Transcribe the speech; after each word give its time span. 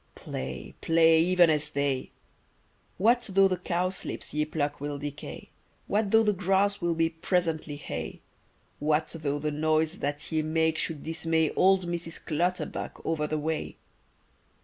Play, 0.15 0.73
play, 0.81 1.19
even 1.21 1.51
as 1.51 1.69
they! 1.69 2.09
What 2.97 3.21
though 3.31 3.47
the 3.47 3.57
cowslips 3.59 4.33
ye 4.33 4.45
pluck 4.45 4.81
will 4.81 4.97
decay, 4.97 5.51
What 5.85 6.09
though 6.09 6.23
the 6.23 6.33
grass 6.33 6.81
will 6.81 6.95
be 6.95 7.07
presently 7.11 7.75
hay? 7.75 8.21
What 8.79 9.09
though 9.09 9.37
the 9.37 9.51
noise 9.51 9.99
that 9.99 10.31
ye 10.31 10.41
make 10.41 10.79
should 10.79 11.03
dismay 11.03 11.51
Old 11.51 11.85
Mrs. 11.85 12.19
Clutterbuck 12.25 13.05
over 13.05 13.27
the 13.27 13.37
way? 13.37 13.77